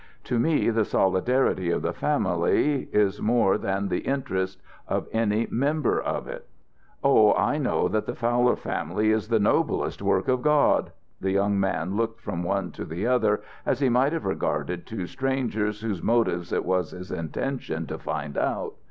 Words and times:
To 0.23 0.39
me 0.39 0.71
the 0.71 0.83
solidarity 0.83 1.69
of 1.69 1.83
the 1.83 1.93
family 1.93 2.89
it 2.91 3.21
more 3.21 3.59
than 3.59 3.87
the 3.87 3.99
interest 3.99 4.59
of 4.87 5.05
any 5.11 5.47
member 5.51 6.01
of 6.01 6.27
it." 6.27 6.47
"Oh, 7.03 7.35
I 7.35 7.59
know 7.59 7.87
that 7.87 8.07
the 8.07 8.15
Fowler 8.15 8.55
family 8.55 9.11
is 9.11 9.27
the 9.27 9.37
noblest 9.37 10.01
work 10.01 10.27
of 10.27 10.41
God." 10.41 10.91
The 11.19 11.29
young 11.29 11.59
man 11.59 11.95
looked 11.95 12.19
from 12.19 12.41
one 12.41 12.71
to 12.71 12.83
the 12.85 13.05
other 13.05 13.43
as 13.63 13.79
he 13.79 13.89
might 13.89 14.13
have 14.13 14.25
regarded 14.25 14.87
two 14.87 15.05
strangers 15.05 15.81
whose 15.81 16.01
motives 16.01 16.51
it 16.51 16.65
was 16.65 16.89
his 16.89 17.11
intention 17.11 17.85
to 17.85 17.99
find 17.99 18.39
out. 18.39 18.73